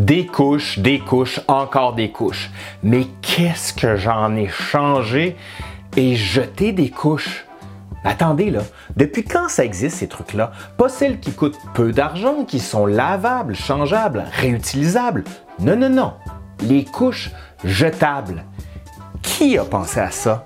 Des 0.00 0.24
couches, 0.24 0.78
des 0.78 0.98
couches, 0.98 1.40
encore 1.46 1.92
des 1.92 2.10
couches. 2.10 2.48
Mais 2.82 3.06
qu'est-ce 3.20 3.74
que 3.74 3.96
j'en 3.96 4.34
ai 4.34 4.48
changé 4.48 5.36
et 5.94 6.16
jeté 6.16 6.72
des 6.72 6.88
couches? 6.88 7.44
Attendez 8.02 8.50
là, 8.50 8.62
depuis 8.96 9.24
quand 9.24 9.50
ça 9.50 9.62
existe 9.62 9.98
ces 9.98 10.08
trucs-là? 10.08 10.52
Pas 10.78 10.88
celles 10.88 11.20
qui 11.20 11.32
coûtent 11.32 11.58
peu 11.74 11.92
d'argent, 11.92 12.44
qui 12.44 12.60
sont 12.60 12.86
lavables, 12.86 13.54
changeables, 13.54 14.24
réutilisables. 14.32 15.22
Non, 15.58 15.76
non, 15.76 15.90
non. 15.90 16.14
Les 16.62 16.86
couches 16.86 17.30
jetables. 17.62 18.46
Qui 19.20 19.58
a 19.58 19.64
pensé 19.66 20.00
à 20.00 20.10
ça? 20.10 20.44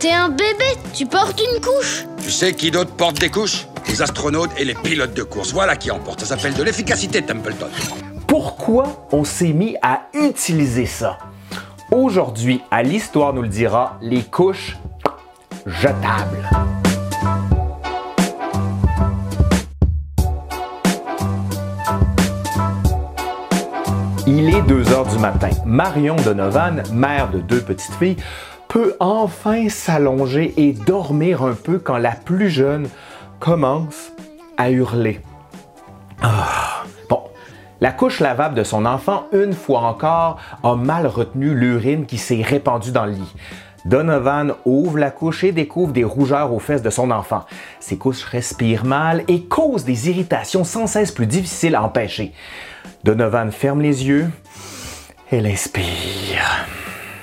T'es 0.00 0.12
un 0.12 0.28
bébé, 0.28 0.66
tu 0.92 1.06
portes 1.06 1.40
une 1.40 1.62
couche. 1.62 2.04
Tu 2.22 2.30
sais 2.30 2.52
qui 2.52 2.70
d'autre 2.70 2.92
porte 2.92 3.18
des 3.18 3.30
couches? 3.30 3.66
Les 3.88 4.02
astronautes 4.02 4.50
et 4.58 4.66
les 4.66 4.74
pilotes 4.74 5.14
de 5.14 5.22
course. 5.22 5.50
Voilà 5.50 5.76
qui 5.76 5.90
en 5.90 5.98
porte. 5.98 6.20
Ça 6.20 6.26
s'appelle 6.26 6.52
de 6.52 6.62
l'efficacité, 6.62 7.22
Templeton. 7.22 7.68
Pourquoi 8.44 9.06
on 9.12 9.22
s'est 9.22 9.52
mis 9.52 9.76
à 9.82 10.08
utiliser 10.14 10.84
ça? 10.84 11.16
Aujourd'hui, 11.92 12.60
à 12.72 12.82
l'Histoire 12.82 13.32
nous 13.32 13.42
le 13.42 13.46
dira, 13.46 13.98
les 14.00 14.24
couches 14.24 14.76
jetables. 15.64 16.50
Il 24.26 24.52
est 24.52 24.62
2 24.62 24.90
heures 24.90 25.06
du 25.06 25.18
matin. 25.18 25.50
Marion 25.64 26.16
Donovan, 26.16 26.82
mère 26.92 27.30
de 27.30 27.38
deux 27.38 27.60
petites 27.60 27.94
filles, 27.94 28.16
peut 28.66 28.96
enfin 28.98 29.68
s'allonger 29.68 30.52
et 30.56 30.72
dormir 30.72 31.44
un 31.44 31.54
peu 31.54 31.78
quand 31.78 31.96
la 31.96 32.16
plus 32.16 32.50
jeune 32.50 32.88
commence 33.38 34.10
à 34.56 34.72
hurler. 34.72 35.20
Ah. 36.20 36.61
La 37.82 37.90
couche 37.90 38.20
lavable 38.20 38.54
de 38.54 38.62
son 38.62 38.86
enfant, 38.86 39.24
une 39.32 39.54
fois 39.54 39.80
encore, 39.80 40.38
a 40.62 40.76
mal 40.76 41.04
retenu 41.04 41.52
l'urine 41.52 42.06
qui 42.06 42.16
s'est 42.16 42.40
répandue 42.40 42.92
dans 42.92 43.06
le 43.06 43.10
lit. 43.10 43.34
Donovan 43.86 44.54
ouvre 44.64 44.98
la 44.98 45.10
couche 45.10 45.42
et 45.42 45.50
découvre 45.50 45.92
des 45.92 46.04
rougeurs 46.04 46.52
aux 46.52 46.60
fesses 46.60 46.82
de 46.82 46.90
son 46.90 47.10
enfant. 47.10 47.44
Ses 47.80 47.98
couches 47.98 48.22
respirent 48.22 48.84
mal 48.84 49.24
et 49.26 49.42
causent 49.42 49.82
des 49.82 50.08
irritations 50.08 50.62
sans 50.62 50.86
cesse 50.86 51.10
plus 51.10 51.26
difficiles 51.26 51.74
à 51.74 51.82
empêcher. 51.82 52.32
Donovan 53.02 53.50
ferme 53.50 53.80
les 53.80 54.06
yeux 54.06 54.30
et 55.32 55.40
l'inspire. 55.40 56.68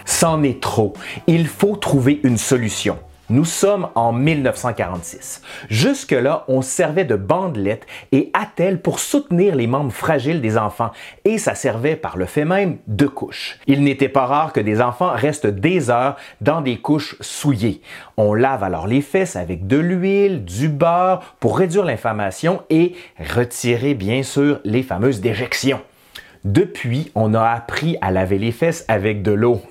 C'en 0.03 0.43
est 0.43 0.61
trop. 0.61 0.91
Il 1.27 1.47
faut 1.47 1.77
trouver 1.77 2.19
une 2.23 2.37
solution. 2.37 2.99
Nous 3.31 3.45
sommes 3.45 3.89
en 3.93 4.11
1946. 4.11 5.43
Jusque-là, 5.69 6.45
on 6.47 6.63
servait 6.63 7.05
de 7.05 7.15
bandelettes 7.15 7.85
et 8.11 8.31
attelles 8.33 8.81
pour 8.81 8.99
soutenir 8.99 9.55
les 9.55 9.67
membres 9.67 9.91
fragiles 9.91 10.41
des 10.41 10.57
enfants 10.57 10.89
et 11.25 11.37
ça 11.37 11.53
servait 11.53 11.95
par 11.95 12.17
le 12.17 12.25
fait 12.25 12.43
même 12.43 12.77
de 12.87 13.05
couches. 13.05 13.59
Il 13.67 13.83
n'était 13.83 14.09
pas 14.09 14.25
rare 14.25 14.51
que 14.51 14.59
des 14.59 14.81
enfants 14.81 15.11
restent 15.13 15.45
des 15.45 15.91
heures 15.91 16.15
dans 16.41 16.61
des 16.61 16.77
couches 16.77 17.17
souillées. 17.21 17.81
On 18.17 18.33
lave 18.33 18.63
alors 18.63 18.87
les 18.87 19.01
fesses 19.01 19.35
avec 19.35 19.67
de 19.67 19.77
l'huile, 19.77 20.43
du 20.43 20.67
beurre 20.67 21.35
pour 21.39 21.59
réduire 21.59 21.85
l'inflammation 21.85 22.63
et 22.71 22.95
retirer 23.19 23.93
bien 23.93 24.23
sûr 24.23 24.59
les 24.63 24.81
fameuses 24.81 25.21
déjections. 25.21 25.81
Depuis, 26.45 27.11
on 27.15 27.33
a 27.33 27.43
appris 27.43 27.97
à 27.99 28.11
laver 28.11 28.39
les 28.39 28.53
fesses 28.53 28.85
avec 28.87 29.21
de 29.21 29.33
l'eau 29.33 29.61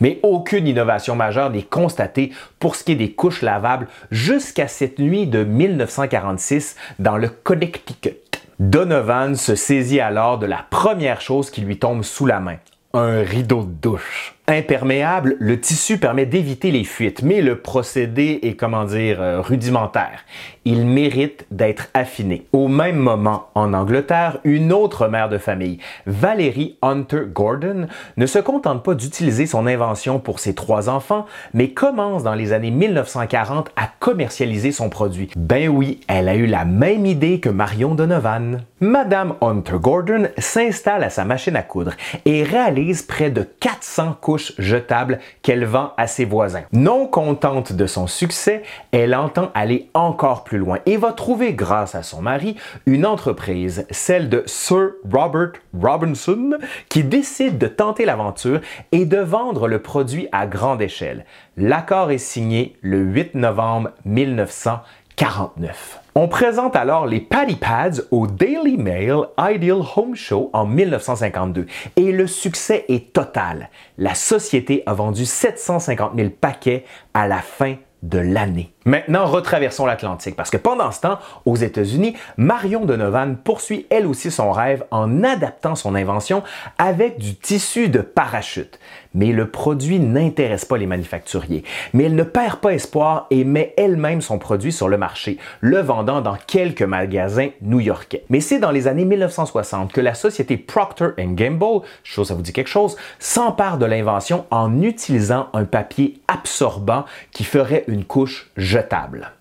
mais 0.00 0.18
aucune 0.22 0.66
innovation 0.66 1.14
majeure 1.14 1.50
n'est 1.50 1.62
constatée 1.62 2.32
pour 2.58 2.76
ce 2.76 2.84
qui 2.84 2.92
est 2.92 2.96
des 2.96 3.12
couches 3.12 3.42
lavables 3.42 3.88
jusqu'à 4.10 4.68
cette 4.68 4.98
nuit 4.98 5.26
de 5.26 5.44
1946 5.44 6.76
dans 6.98 7.16
le 7.16 7.28
Connecticut. 7.28 8.16
Donovan 8.58 9.36
se 9.36 9.54
saisit 9.54 10.00
alors 10.00 10.38
de 10.38 10.46
la 10.46 10.66
première 10.68 11.20
chose 11.20 11.50
qui 11.50 11.62
lui 11.62 11.78
tombe 11.78 12.02
sous 12.02 12.26
la 12.26 12.40
main, 12.40 12.56
un 12.92 13.22
rideau 13.22 13.64
de 13.64 13.72
douche. 13.72 14.34
Imperméable, 14.50 15.36
le 15.38 15.60
tissu 15.60 15.98
permet 15.98 16.26
d'éviter 16.26 16.72
les 16.72 16.82
fuites, 16.82 17.22
mais 17.22 17.40
le 17.40 17.60
procédé 17.60 18.40
est, 18.42 18.54
comment 18.54 18.84
dire, 18.84 19.22
euh, 19.22 19.40
rudimentaire. 19.40 20.24
Il 20.64 20.86
mérite 20.86 21.46
d'être 21.52 21.86
affiné. 21.94 22.48
Au 22.52 22.66
même 22.66 22.96
moment, 22.96 23.46
en 23.54 23.72
Angleterre, 23.72 24.38
une 24.42 24.72
autre 24.72 25.06
mère 25.06 25.28
de 25.28 25.38
famille, 25.38 25.78
Valérie 26.04 26.76
Hunter 26.82 27.22
Gordon, 27.32 27.86
ne 28.16 28.26
se 28.26 28.40
contente 28.40 28.82
pas 28.82 28.94
d'utiliser 28.94 29.46
son 29.46 29.68
invention 29.68 30.18
pour 30.18 30.40
ses 30.40 30.56
trois 30.56 30.88
enfants, 30.88 31.26
mais 31.54 31.70
commence 31.70 32.24
dans 32.24 32.34
les 32.34 32.52
années 32.52 32.72
1940 32.72 33.70
à 33.76 33.88
commercialiser 34.00 34.72
son 34.72 34.88
produit. 34.90 35.30
Ben 35.36 35.68
oui, 35.68 36.00
elle 36.08 36.28
a 36.28 36.34
eu 36.34 36.46
la 36.46 36.64
même 36.64 37.06
idée 37.06 37.38
que 37.38 37.50
Marion 37.50 37.94
Donovan. 37.94 38.64
Madame 38.80 39.34
Hunter 39.42 39.76
Gordon 39.80 40.28
s'installe 40.38 41.04
à 41.04 41.10
sa 41.10 41.24
machine 41.24 41.54
à 41.54 41.62
coudre 41.62 41.92
et 42.24 42.42
réalise 42.42 43.02
près 43.02 43.30
de 43.30 43.42
400 43.42 44.16
couches 44.20 44.39
jetable 44.58 45.18
qu'elle 45.42 45.64
vend 45.64 45.92
à 45.96 46.06
ses 46.06 46.24
voisins. 46.24 46.62
Non 46.72 47.06
contente 47.06 47.72
de 47.72 47.86
son 47.86 48.06
succès, 48.06 48.62
elle 48.92 49.14
entend 49.14 49.50
aller 49.54 49.88
encore 49.94 50.44
plus 50.44 50.58
loin 50.58 50.78
et 50.86 50.96
va 50.96 51.12
trouver, 51.12 51.52
grâce 51.54 51.94
à 51.94 52.02
son 52.02 52.22
mari, 52.22 52.56
une 52.86 53.06
entreprise, 53.06 53.86
celle 53.90 54.28
de 54.28 54.42
Sir 54.46 54.90
Robert 55.10 55.52
Robinson, 55.78 56.58
qui 56.88 57.04
décide 57.04 57.58
de 57.58 57.66
tenter 57.66 58.04
l'aventure 58.04 58.60
et 58.92 59.04
de 59.06 59.18
vendre 59.18 59.68
le 59.68 59.80
produit 59.80 60.28
à 60.32 60.46
grande 60.46 60.82
échelle. 60.82 61.24
L'accord 61.56 62.10
est 62.10 62.18
signé 62.18 62.76
le 62.80 62.98
8 62.98 63.34
novembre 63.34 63.90
1949. 64.04 65.99
On 66.16 66.26
présente 66.26 66.74
alors 66.74 67.06
les 67.06 67.20
Paddy 67.20 67.54
Pads 67.54 68.02
au 68.10 68.26
Daily 68.26 68.76
Mail 68.76 69.26
Ideal 69.38 69.82
Home 69.94 70.16
Show 70.16 70.50
en 70.52 70.66
1952 70.66 71.66
et 71.94 72.10
le 72.10 72.26
succès 72.26 72.84
est 72.88 73.12
total. 73.12 73.70
La 73.96 74.16
société 74.16 74.82
a 74.86 74.94
vendu 74.94 75.24
750 75.24 76.16
000 76.16 76.30
paquets 76.30 76.84
à 77.14 77.28
la 77.28 77.38
fin 77.38 77.76
de 78.02 78.18
l'année. 78.18 78.72
Maintenant, 78.86 79.26
retraversons 79.26 79.84
l'Atlantique 79.84 80.36
parce 80.36 80.50
que 80.50 80.56
pendant 80.56 80.90
ce 80.90 81.00
temps, 81.00 81.18
aux 81.44 81.56
États-Unis, 81.56 82.16
Marion 82.38 82.86
Donovan 82.86 83.36
poursuit 83.36 83.86
elle 83.90 84.06
aussi 84.06 84.30
son 84.30 84.52
rêve 84.52 84.84
en 84.90 85.22
adaptant 85.22 85.74
son 85.74 85.94
invention 85.94 86.42
avec 86.78 87.18
du 87.18 87.34
tissu 87.34 87.88
de 87.88 88.00
parachute. 88.00 88.78
Mais 89.12 89.32
le 89.32 89.50
produit 89.50 89.98
n'intéresse 89.98 90.64
pas 90.64 90.78
les 90.78 90.86
manufacturiers. 90.86 91.64
Mais 91.92 92.04
elle 92.04 92.14
ne 92.14 92.22
perd 92.22 92.60
pas 92.60 92.72
espoir 92.72 93.26
et 93.30 93.44
met 93.44 93.74
elle-même 93.76 94.20
son 94.20 94.38
produit 94.38 94.72
sur 94.72 94.88
le 94.88 94.96
marché, 94.96 95.36
le 95.60 95.80
vendant 95.80 96.20
dans 96.20 96.36
quelques 96.46 96.82
magasins 96.82 97.48
new-yorkais. 97.60 98.24
Mais 98.30 98.40
c'est 98.40 98.60
dans 98.60 98.70
les 98.70 98.86
années 98.86 99.04
1960 99.04 99.92
que 99.92 100.00
la 100.00 100.14
société 100.14 100.56
Procter 100.56 101.08
Gamble, 101.18 101.82
chose 102.04 102.28
ça 102.28 102.34
vous 102.34 102.42
dit 102.42 102.52
quelque 102.52 102.68
chose, 102.68 102.96
s'empare 103.18 103.78
de 103.78 103.86
l'invention 103.86 104.46
en 104.50 104.80
utilisant 104.82 105.48
un 105.52 105.64
papier 105.64 106.20
absorbant 106.28 107.04
qui 107.32 107.44
ferait 107.44 107.84
une 107.88 108.04
couche 108.04 108.50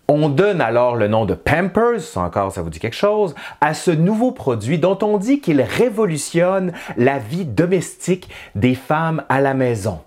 On 0.07 0.29
donne 0.29 0.61
alors 0.61 0.95
le 0.95 1.07
nom 1.07 1.25
de 1.25 1.33
Pampers, 1.33 2.15
encore 2.15 2.51
ça 2.51 2.61
vous 2.61 2.69
dit 2.69 2.79
quelque 2.79 2.95
chose, 2.95 3.35
à 3.61 3.73
ce 3.73 3.91
nouveau 3.91 4.31
produit 4.31 4.79
dont 4.79 4.97
on 5.01 5.17
dit 5.17 5.39
qu'il 5.39 5.61
révolutionne 5.61 6.73
la 6.97 7.19
vie 7.19 7.45
domestique 7.45 8.29
des 8.55 8.75
femmes 8.75 9.23
à 9.29 9.41
la 9.41 9.53
maison. 9.53 9.99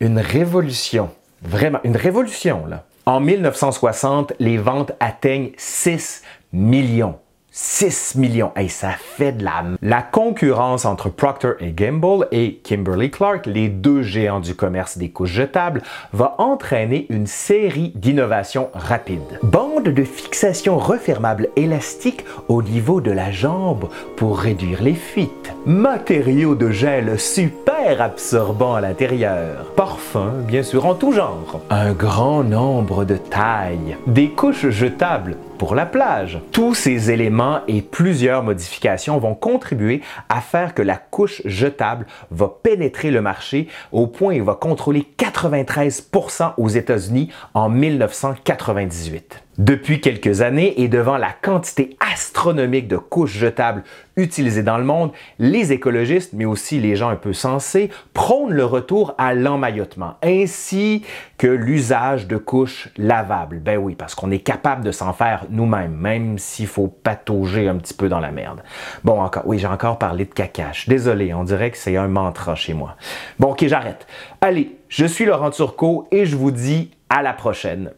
Une 0.00 0.18
révolution, 0.18 1.10
vraiment, 1.42 1.80
une 1.84 1.96
révolution. 1.96 2.64
En 3.06 3.20
1960, 3.20 4.34
les 4.38 4.58
ventes 4.58 4.92
atteignent 5.00 5.52
6 5.56 6.22
millions. 6.52 7.18
6 7.50 8.14
millions. 8.16 8.52
et 8.56 8.68
ça 8.68 8.92
fait 8.92 9.32
de 9.32 9.44
la... 9.44 9.64
La 9.82 10.02
concurrence 10.02 10.84
entre 10.84 11.08
Procter 11.08 11.52
Gamble 11.74 12.28
et 12.30 12.60
Kimberly 12.62 13.10
Clark, 13.10 13.46
les 13.46 13.68
deux 13.68 14.02
géants 14.02 14.40
du 14.40 14.54
commerce 14.54 14.98
des 14.98 15.10
couches 15.10 15.32
jetables, 15.32 15.82
va 16.12 16.36
entraîner 16.38 17.06
une 17.10 17.26
série 17.26 17.92
d'innovations 17.94 18.70
rapides. 18.74 19.38
De 19.84 20.04
fixation 20.04 20.76
refermable 20.76 21.48
élastique 21.56 22.26
au 22.48 22.62
niveau 22.62 23.00
de 23.00 23.10
la 23.10 23.30
jambe 23.30 23.88
pour 24.14 24.38
réduire 24.38 24.82
les 24.82 24.94
fuites. 24.94 25.54
Matériaux 25.64 26.54
de 26.54 26.70
gel 26.70 27.18
super 27.18 28.02
absorbants 28.02 28.74
à 28.74 28.82
l'intérieur. 28.82 29.72
Parfum, 29.76 30.32
bien 30.46 30.62
sûr, 30.62 30.84
en 30.84 30.94
tout 30.94 31.12
genre. 31.12 31.62
Un 31.70 31.92
grand 31.92 32.44
nombre 32.44 33.06
de 33.06 33.16
tailles. 33.16 33.96
Des 34.06 34.28
couches 34.28 34.68
jetables 34.68 35.36
pour 35.56 35.74
la 35.74 35.86
plage. 35.86 36.40
Tous 36.52 36.74
ces 36.74 37.10
éléments 37.10 37.60
et 37.66 37.80
plusieurs 37.80 38.42
modifications 38.42 39.18
vont 39.18 39.34
contribuer 39.34 40.02
à 40.28 40.40
faire 40.40 40.74
que 40.74 40.82
la 40.82 40.96
couche 40.96 41.42
jetable 41.46 42.06
va 42.30 42.52
pénétrer 42.62 43.10
le 43.10 43.22
marché 43.22 43.68
au 43.92 44.06
point 44.06 44.34
où 44.34 44.36
il 44.36 44.42
va 44.42 44.54
contrôler 44.54 45.06
93% 45.18 46.52
aux 46.58 46.68
États-Unis 46.68 47.30
en 47.54 47.68
1998. 47.68 49.42
Depuis 49.60 50.00
quelques 50.00 50.40
années 50.40 50.80
et 50.80 50.88
devant 50.88 51.18
la 51.18 51.32
quantité 51.32 51.94
astronomique 52.00 52.88
de 52.88 52.96
couches 52.96 53.36
jetables 53.36 53.82
utilisées 54.16 54.62
dans 54.62 54.78
le 54.78 54.84
monde, 54.84 55.12
les 55.38 55.70
écologistes, 55.70 56.32
mais 56.32 56.46
aussi 56.46 56.80
les 56.80 56.96
gens 56.96 57.10
un 57.10 57.16
peu 57.16 57.34
sensés, 57.34 57.90
prônent 58.14 58.54
le 58.54 58.64
retour 58.64 59.14
à 59.18 59.34
l'emmaillotement, 59.34 60.14
ainsi 60.22 61.04
que 61.36 61.46
l'usage 61.46 62.26
de 62.26 62.38
couches 62.38 62.88
lavables. 62.96 63.58
Ben 63.58 63.76
oui, 63.76 63.96
parce 63.96 64.14
qu'on 64.14 64.30
est 64.30 64.38
capable 64.38 64.82
de 64.82 64.92
s'en 64.92 65.12
faire 65.12 65.44
nous-mêmes, 65.50 65.92
même 65.94 66.38
s'il 66.38 66.66
faut 66.66 66.88
patauger 66.88 67.68
un 67.68 67.76
petit 67.76 67.92
peu 67.92 68.08
dans 68.08 68.20
la 68.20 68.30
merde. 68.30 68.62
Bon, 69.04 69.20
encore, 69.20 69.42
oui, 69.44 69.58
j'ai 69.58 69.66
encore 69.66 69.98
parlé 69.98 70.24
de 70.24 70.32
cacache. 70.32 70.88
Désolé, 70.88 71.34
on 71.34 71.44
dirait 71.44 71.70
que 71.70 71.76
c'est 71.76 71.98
un 71.98 72.08
mantra 72.08 72.54
chez 72.54 72.72
moi. 72.72 72.96
Bon, 73.38 73.50
ok, 73.50 73.66
j'arrête. 73.66 74.06
Allez, 74.40 74.78
je 74.88 75.04
suis 75.04 75.26
Laurent 75.26 75.50
Turcot 75.50 76.08
et 76.10 76.24
je 76.24 76.34
vous 76.34 76.50
dis 76.50 76.92
à 77.10 77.22
la 77.22 77.32
prochaine. 77.32 77.88